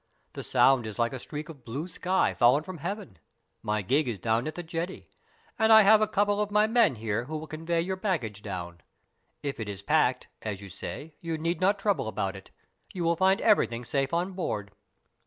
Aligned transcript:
The 0.33 0.43
Sound 0.43 0.87
is 0.87 0.97
like 0.97 1.13
a 1.13 1.19
streak 1.19 1.47
of 1.47 1.63
blue 1.63 1.87
sky 1.87 2.33
fallen 2.33 2.63
from 2.63 2.79
heaven. 2.79 3.19
My 3.61 3.83
gig 3.83 4.07
is 4.07 4.17
down 4.17 4.47
at 4.47 4.55
the 4.55 4.63
jetty, 4.63 5.07
and 5.59 5.71
I 5.71 5.83
have 5.83 6.01
a 6.01 6.07
couple 6.07 6.41
of 6.41 6.49
my 6.49 6.65
men 6.65 6.95
here 6.95 7.25
who 7.25 7.37
will 7.37 7.45
convoy 7.45 7.77
your 7.81 7.97
baggage 7.97 8.41
down. 8.41 8.81
If 9.43 9.59
it 9.59 9.69
is 9.69 9.83
packed, 9.83 10.27
as 10.41 10.59
you 10.59 10.69
say, 10.69 11.13
you 11.21 11.37
need 11.37 11.61
not 11.61 11.77
trouble 11.77 12.07
about 12.07 12.35
it. 12.35 12.49
You 12.91 13.03
will 13.03 13.15
find 13.15 13.41
everything 13.41 13.85
safe 13.85 14.11
on 14.11 14.33
board." 14.33 14.71